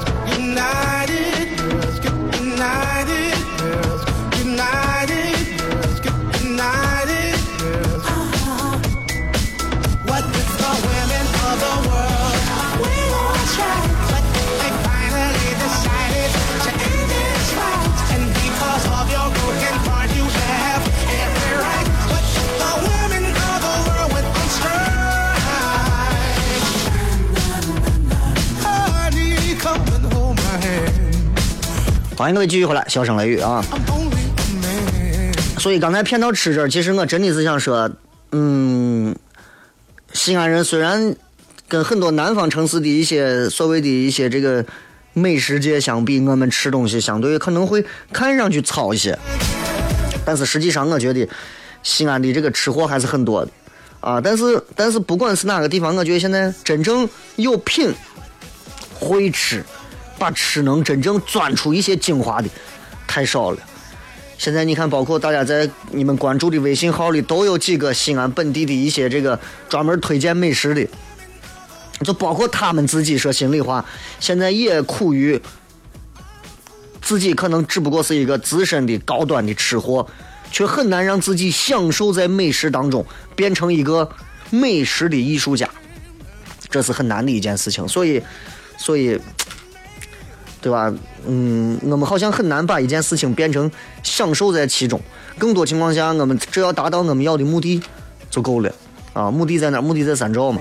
[32.17, 33.63] 欢迎各位继续回来，笑声雷雨啊！
[35.59, 37.91] 所以刚才骗到吃这儿，其实我真的是想说，
[38.33, 39.15] 嗯，
[40.15, 41.15] 西安人虽然
[41.69, 44.65] 跟很多南方城市的一些所谓的一些这个
[45.13, 49.19] 美食界相比，我们吃东西相对可能会看上去糙一些，
[50.25, 51.29] 但是实际上我觉得
[51.83, 53.51] 西安的这个吃货还是很多的。
[54.01, 57.07] 啊，但是但是不管是哪个地方，我觉得现在真正
[57.37, 57.93] 有品、
[58.99, 59.63] 会吃、
[60.19, 62.49] 把吃能真正钻出一些精华的
[63.07, 63.59] 太少了。
[64.39, 69.39] 现在你看，包括大家在你们关注的微信号里，都有几个西安本地的一些这个
[69.69, 70.87] 专门推荐美食的，
[72.05, 73.85] 就包括他们自己说心里话，
[74.21, 75.41] 现在也苦于
[77.01, 80.07] 自己可能只不过是一个资深的高端的吃货，
[80.53, 84.11] 却很难让自己享受在美食当中，变成一个
[84.51, 85.67] 美食的艺术家，
[86.69, 87.89] 这是很难的一件事情。
[87.89, 88.23] 所以，
[88.77, 89.19] 所以，
[90.67, 90.93] 对吧？
[91.29, 93.71] 嗯，我们好像很难把一件事情变成
[94.03, 95.01] 享受在其中。
[95.39, 97.81] 更多情况下，我们只要达到我们要的目的
[98.29, 98.73] 就够了。
[99.13, 99.81] 啊，目的在哪？
[99.81, 100.61] 目的在三兆嘛。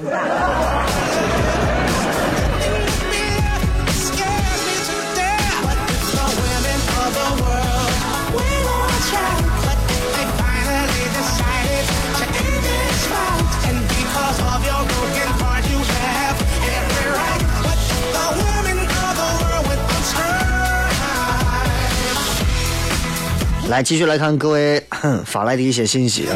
[23.76, 24.82] 来，继续来看各位
[25.26, 26.32] 发来的一些信息啊。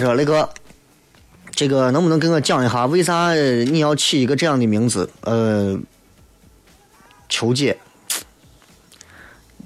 [0.00, 0.48] 说雷哥，
[1.52, 5.08] 这个能不能跟我讲一下，为啥你要起一个这样的名字？
[5.20, 5.78] 呃，
[7.28, 7.78] 求解。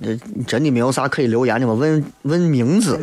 [0.03, 0.15] 呃，
[0.47, 1.73] 真的没有啥可以留言的吗？
[1.73, 3.01] 问问名字。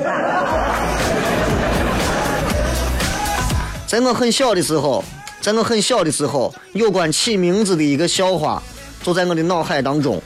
[3.88, 5.04] 在我很小的时候，
[5.42, 8.62] 在我很小的时候，有关起名字的一个笑话，
[9.04, 10.22] 就在我的脑海当中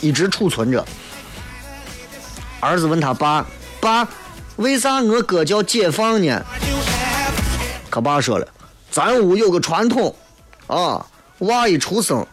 [0.00, 0.84] 一直储存着。
[2.60, 3.46] 儿子问他爸
[3.80, 4.08] ：“爸，
[4.56, 6.44] 为啥我哥叫解放呢？”
[7.90, 8.48] 他爸说了
[8.90, 10.14] ：“咱屋有个传统，
[10.66, 11.06] 啊，
[11.38, 12.26] 娃一出生，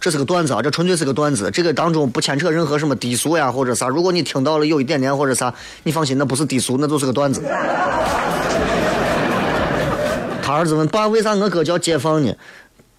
[0.00, 3.88] 这是个段子啊，这纯粹是个段子，这个当中不牵扯任何什么低俗呀或者啥。
[3.88, 7.42] 如果你听到了有一点点或者啥，你放心，那不是低俗，那就是个段子。
[10.42, 12.34] ”他儿子问爸：“为啥我哥叫解放呢？”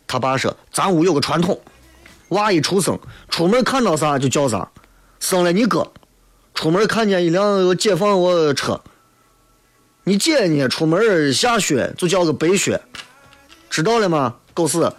[0.07, 1.59] 他爸说：“咱屋有个传统，
[2.33, 4.69] 娃一出生，出门看到啥就叫啥。
[5.19, 5.89] 生了你哥，
[6.53, 8.81] 出门看见一辆解放我车，
[10.03, 12.81] 你姐呢，出门下雪就叫个白雪，
[13.69, 14.35] 知道了吗？
[14.53, 14.77] 狗屎！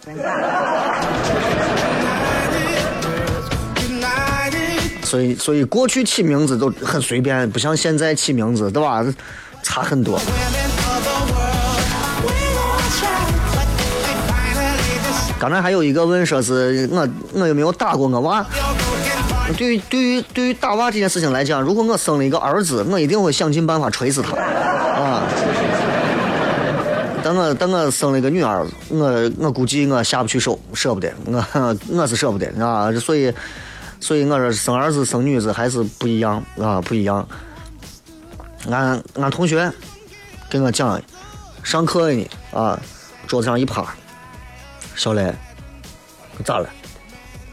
[5.03, 9.05] 所以，所以过去起名字都很随便，不像现在起名字，对吧？
[9.61, 10.19] 差很多。
[15.47, 18.43] 刚才还有一个问说是我我有没有打过我娃？
[19.55, 25.21] 对于对于对于打娃这件事情来讲，如果我生了一个儿子，我一定会想尽办法锤死他啊！
[27.23, 32.91] 等我等我生了一个女儿，我我估计我下不去手，舍不得，我我是舍不得啊！
[32.93, 33.31] 所以
[33.99, 37.23] 所以我说生儿子生女子还是不一样啊，不一样。
[38.71, 39.71] 俺俺同学
[40.49, 40.99] 跟我讲，
[41.61, 42.79] 上课呢啊，
[43.27, 43.85] 桌子上一趴，
[44.95, 45.33] 小雷，
[46.43, 46.69] 咋了？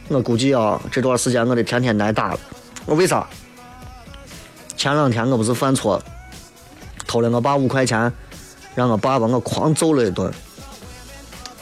[0.09, 2.41] 我估计啊，这段时间我得天天挨打了。
[2.87, 3.27] 我为啥？
[4.77, 6.03] 前两天我不是犯错，
[7.07, 8.13] 偷了我爸五块钱，
[8.75, 10.33] 让我爸把我狂揍了一顿。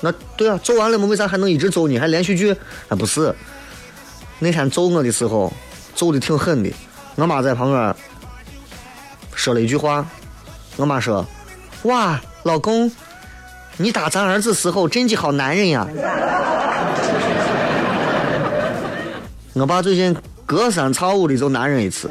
[0.01, 1.99] 那对啊，揍完了嘛，为啥还能一直揍你？
[1.99, 2.53] 还连续剧？
[2.89, 3.35] 啊，不是。
[4.39, 5.53] 那天揍我的时候，
[5.95, 6.73] 揍的挺狠的。
[7.17, 7.95] 我妈在旁边
[9.35, 10.07] 说了一句话，
[10.77, 11.27] 我妈说
[11.85, 12.91] ：“哇，老公，
[13.83, 15.89] 你打咱儿子时候真的好男人呀！
[19.55, 20.15] 我爸最近
[20.45, 22.11] 隔三差五的就男人一次。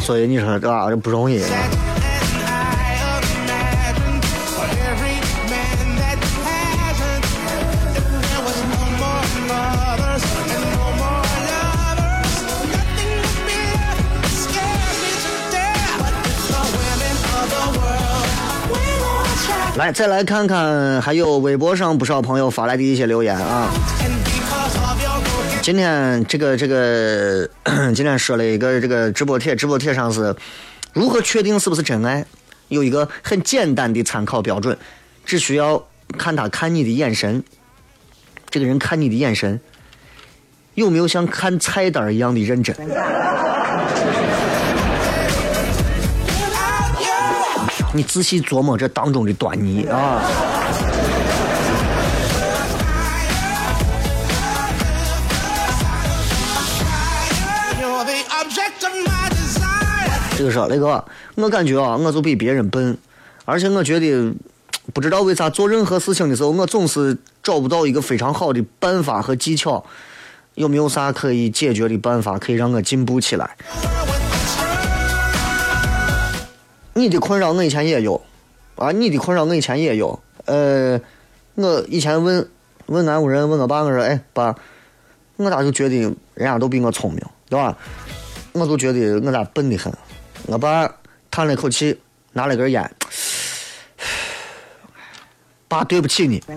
[0.00, 0.88] 所以你说干啥？
[0.88, 1.42] 这不容易。
[19.76, 23.70] 来，再来看看还有微博上不少朋友发来的一些留言啊。
[25.60, 27.46] 今天这个这个，
[27.94, 30.34] 今天说了一个这个直播帖，直播帖上是
[30.94, 32.24] 如何确定是不是真爱，
[32.68, 34.78] 有一个很简单的参考标准，
[35.26, 37.44] 只需要看他看你的眼神，
[38.48, 39.60] 这个人看你的眼神
[40.72, 42.74] 有没有像看菜单一样的认真。
[47.96, 50.22] 你仔细琢磨这当中的端倪啊！
[60.36, 61.02] 这个说雷哥，
[61.36, 62.98] 我感觉啊，我就比别人笨，
[63.46, 64.30] 而且我觉得
[64.92, 69.82] 不知道为啥做任何事情的时候，我总是找不到一个非常好的办法和技巧。
[70.54, 73.56] 有没有啥可以解决的办法，可以让我进步起来？
[76.96, 78.18] 你的困扰我以前也有，
[78.76, 80.18] 啊，你的困扰我以前也有。
[80.46, 80.98] 呃，
[81.54, 82.48] 我以前问
[82.86, 84.54] 问南屋人，问我爸，我说，哎，爸，
[85.36, 85.94] 我咋就觉得
[86.32, 87.20] 人家都比我聪明，
[87.50, 87.76] 对吧？
[88.52, 89.92] 我就觉得我咋笨的很。
[90.46, 90.90] 我爸
[91.30, 92.00] 叹了口气，
[92.32, 92.90] 拿了根烟，
[95.68, 96.42] 爸，对不起你。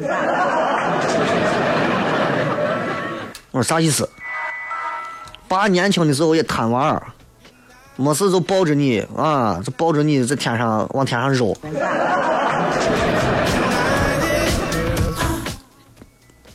[3.52, 4.10] 我说啥意思？
[5.50, 7.04] 爸年轻的时候也贪玩，
[8.00, 11.52] 没事就抱着你啊，就抱着你在天上往天上揉。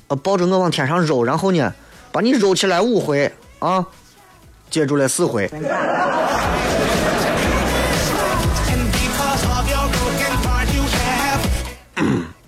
[0.08, 1.70] 啊，抱着我往天上揉，然后呢，
[2.10, 3.84] 把你揉起来五回啊，
[4.70, 5.50] 接住了四回。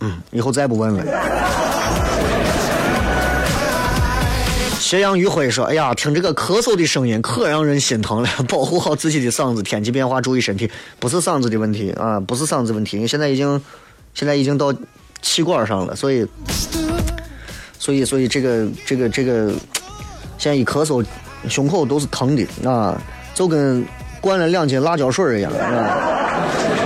[0.00, 1.02] 嗯以后再不问了。
[4.86, 10.70] 斜阳余晖说：“哎呀，听这个咳嗽的声音可让人心疼了， 保护好自己的嗓子，天气变化注意身体，
[11.00, 13.60] 不是嗓子的问题啊，不是嗓子问题，因为现在已经，
[14.14, 14.72] 现在已经到
[15.20, 16.24] 气管上了，所以，
[17.80, 19.48] 所以，所以这个，这个，这个，
[20.38, 21.04] 现在一咳嗽，
[21.48, 22.96] 胸口都是疼的啊，
[23.34, 23.84] 就跟
[24.20, 26.85] 灌了两斤辣椒水一样啊。”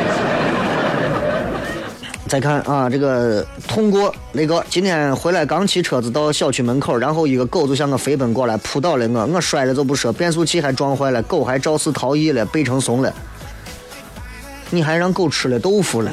[2.31, 13.13] 再看啊，这个通过那个今天回来刚骑车子到小区门口，然后一个狗就向我飞奔过来，扑倒了我，我摔了就不说，变速器还撞坏了，狗还肇事逃逸了，背成怂了。
[14.71, 16.13] 你还让狗吃了豆腐了？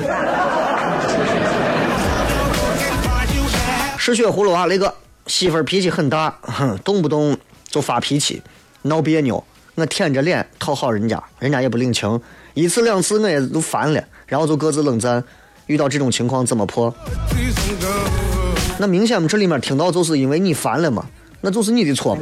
[3.96, 4.92] 失血葫芦娃那个
[5.28, 7.38] 媳妇脾气很大，哼，动不动
[7.68, 8.42] 就发脾气，
[8.82, 9.44] 闹别扭。
[9.76, 12.20] 我舔着脸讨好人家，人家也不领情，
[12.56, 15.24] 一次两次我也都烦了，然后就各自冷战。
[15.68, 16.94] 遇到这种情况怎么破？
[18.80, 21.06] 那明显这里面听到就是因为你烦了嘛，
[21.42, 22.18] 那就是你的错。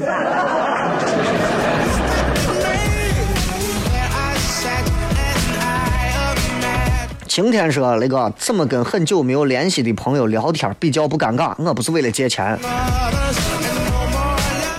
[7.28, 11.54] 晴天说那个怎么跟很久没有联系的朋友聊天比较不尴尬？
[11.58, 12.58] 我不是为了借钱。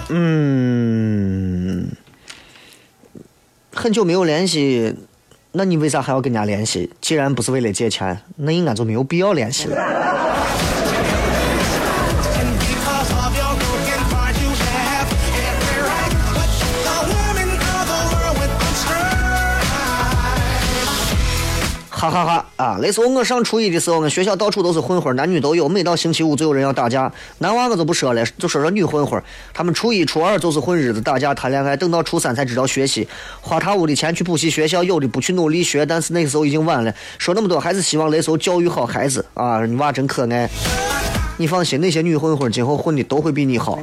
[0.08, 1.88] 嗯，
[3.74, 4.94] 很久没有联系，
[5.58, 6.92] 那你为啥还要跟人家联系？
[7.00, 10.45] 既然不是为了借钱，那应该就没有必要联系了。
[22.10, 22.78] 哈哈哈啊！
[22.80, 25.68] 那时候我上初一的时候，我们学校到处都是混混，男女都有。
[25.68, 27.12] 每到星期五就有人要打架。
[27.38, 29.20] 男娃我就不说了，就说说女混混。
[29.52, 33.08] 他们初一、初二就是混日子、打架、谈恋爱，等到初三才知道学习，
[33.40, 36.94] 花他屋的钱去补习学校，有的不去努力学，但是那个时候已经晚了。
[37.18, 39.64] 说那么多，还是希望那时候教育好孩子啊！
[39.66, 40.48] 你娃真可爱。
[41.38, 43.78] 你放心，那些女混混今后混的都会比你好。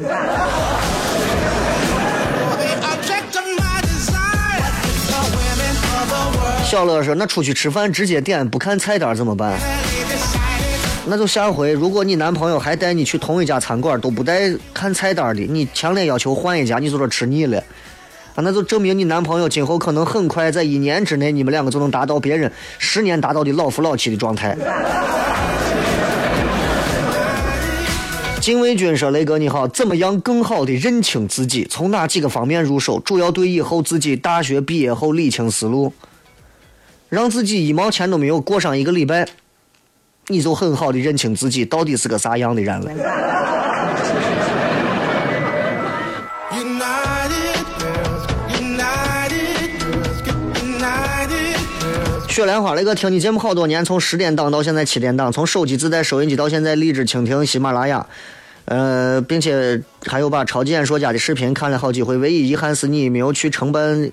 [6.73, 9.55] 小乐说：“那出去吃饭直接点，不看菜单怎么办？”
[11.05, 17.59] 那就下回，如果你男朋友还带你去同一家餐馆，都不带看菜单的，你强烈要求换一家，你就说吃腻了，
[18.33, 24.57] 啊，那就证明你男朋友今后可能很快在一年之内，你们两个就能达到别人十年达到的老夫老妻的状态。
[28.41, 31.67] 禁卫军说：“雷哥你好，怎么样更好的认清自己？
[31.69, 32.99] 从哪几个方面入手？
[33.01, 35.93] 主要对以后自己大学毕业后理清思路，
[37.13, 39.27] 让自己一毛钱都没有过上一个礼拜。”
[40.29, 42.89] 你就很好的认清自己到底是个啥样的人了。
[52.29, 58.07] 雪莲花，那个听你节目好多年，从十点档到现在七点档，从手机自带收音机到现在荔枝、蜻蜓、喜马拉雅，
[58.65, 62.17] 呃，并且还有把超级演说家的视频看了好几回。
[62.17, 64.09] 唯一遗憾是你没有去承办，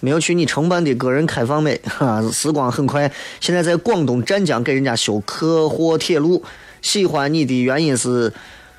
[0.00, 3.10] 没有去你承办的个人开放美， 哈，时光很快。
[3.40, 6.42] 现在在广东湛江给人家修客货铁路，
[6.82, 8.32] 喜欢你的原因是。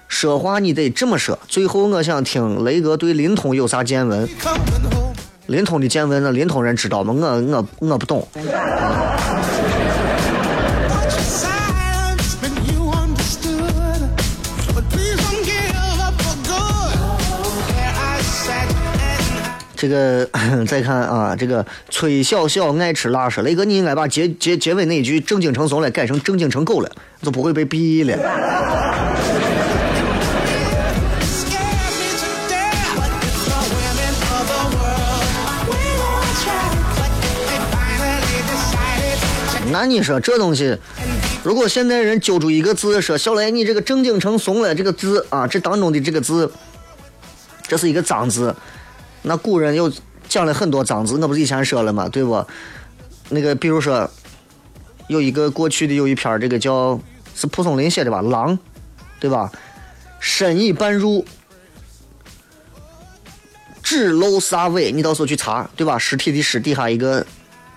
[0.07, 1.39] 说话你得这么说。
[1.47, 4.27] 最后，我想听雷哥对临潼有啥见闻.
[5.47, 7.13] 临潼的见闻，那临潼人知道吗？
[7.13, 8.27] 我我我不懂。
[19.81, 20.29] 这个
[20.67, 26.91] 再看啊，这个崔小小爱吃辣说，雷哥你应该把结结结尾那一句正经成怂了改成正经成狗了，
[27.23, 28.15] 就不会被毙了。
[39.71, 40.77] 那你说这东西，
[41.43, 46.51] 如果现代人揪住一个字说小雷你这个正经成怂了这个字啊，这当中的这个字，
[47.63, 48.55] 这是一个脏字，
[49.23, 49.91] 那古人又
[50.27, 52.09] 讲了很多脏字，我不是以前说了吗？
[52.09, 52.45] 对不？
[53.29, 54.09] 那个比如说
[55.07, 56.99] 有一个过去的有一篇这个叫
[57.35, 58.57] 是蒲松龄写的吧，《狼》，
[59.19, 59.51] 对吧？
[60.19, 61.25] 深以半入，
[63.81, 65.97] 只露飒尾，你到时候去查，对吧？
[65.97, 67.25] 尸体的尸底下一个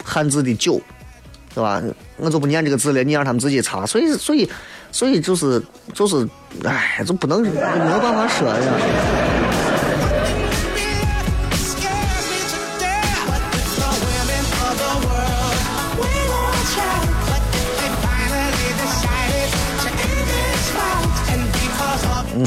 [0.05, 0.81] 汉字的九，
[1.55, 1.83] 对吧？
[2.17, 3.87] 我就不念这个字了，你让他们自己查。
[3.87, 4.49] 所以，所以，
[4.93, 6.29] 所以就是就是，
[6.65, 9.44] 哎，就不能没有办法说呀。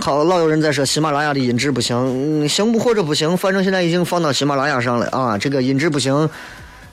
[0.07, 5.37] 好，老有人在说喜马拉雅的音质不行，嗯，行不或者不行，反正现在已经放到喜马拉雅上了啊。
[5.37, 6.29] 这个音质不行，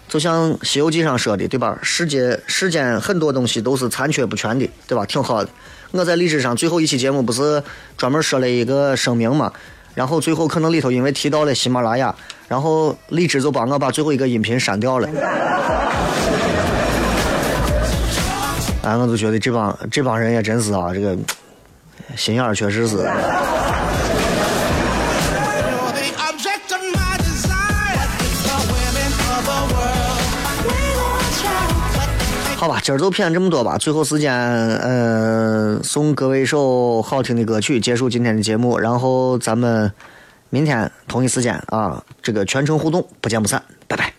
[0.09, 1.79] 就像《西游记》上说的，对吧？
[1.81, 5.07] 世界世间很多东西都是残缺不全的，对吧？
[5.07, 5.51] 挺好的。
[5.93, 7.63] 我在荔枝上最后一期节目不是
[7.97, 9.53] 专门说了一个声明嘛，
[9.95, 12.13] 然后最后可能里头因为提到了喜马拉雅，
[12.49, 15.09] 然后荔枝就帮我把最后一个音频删掉了。
[18.83, 21.17] 哎，我就觉得这帮这帮人也真是啊，这个
[22.17, 23.11] 心眼儿确实是。
[32.57, 33.77] 好吧，今儿就骗这么多吧。
[33.77, 38.79] 最后时间，呃，送各位一首好听的歌曲，结束今天的节目。
[38.79, 39.93] 然后咱们
[40.49, 44.14] 明天同一时间啊，这个全程互动，不见不散，拜拜。